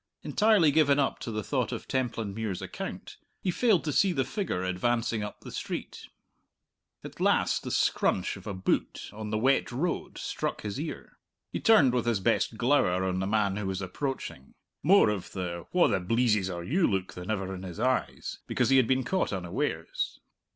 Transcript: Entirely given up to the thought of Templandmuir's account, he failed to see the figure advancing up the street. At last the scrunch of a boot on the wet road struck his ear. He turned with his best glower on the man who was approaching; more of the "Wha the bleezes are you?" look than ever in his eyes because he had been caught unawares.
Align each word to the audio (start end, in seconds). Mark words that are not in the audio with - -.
Entirely 0.23 0.71
given 0.71 0.97
up 0.97 1.19
to 1.19 1.29
the 1.29 1.43
thought 1.43 1.71
of 1.71 1.87
Templandmuir's 1.87 2.59
account, 2.63 3.17
he 3.39 3.51
failed 3.51 3.83
to 3.83 3.93
see 3.93 4.11
the 4.11 4.23
figure 4.25 4.63
advancing 4.63 5.21
up 5.21 5.41
the 5.41 5.51
street. 5.51 6.07
At 7.03 7.19
last 7.19 7.61
the 7.61 7.69
scrunch 7.69 8.35
of 8.35 8.47
a 8.47 8.53
boot 8.55 9.11
on 9.13 9.29
the 9.29 9.37
wet 9.37 9.71
road 9.71 10.17
struck 10.17 10.63
his 10.63 10.79
ear. 10.79 11.19
He 11.51 11.59
turned 11.59 11.93
with 11.93 12.07
his 12.07 12.19
best 12.19 12.57
glower 12.57 13.03
on 13.03 13.19
the 13.19 13.27
man 13.27 13.57
who 13.57 13.67
was 13.67 13.79
approaching; 13.79 14.55
more 14.81 15.09
of 15.11 15.33
the 15.33 15.67
"Wha 15.71 15.85
the 15.87 15.99
bleezes 15.99 16.49
are 16.49 16.63
you?" 16.63 16.87
look 16.87 17.13
than 17.13 17.29
ever 17.29 17.53
in 17.53 17.61
his 17.61 17.79
eyes 17.79 18.39
because 18.47 18.69
he 18.71 18.77
had 18.77 18.87
been 18.87 19.03
caught 19.03 19.31
unawares. 19.31 20.19